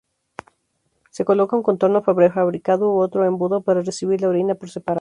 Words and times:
Se 1.11 1.25
coloca 1.25 1.55
un 1.55 1.61
contorno 1.61 2.01
prefabricado 2.01 2.89
u 2.91 2.97
otro 3.01 3.23
embudo 3.23 3.61
para 3.61 3.83
recibir 3.83 4.19
la 4.21 4.29
orina 4.29 4.55
por 4.55 4.71
separado. 4.71 4.89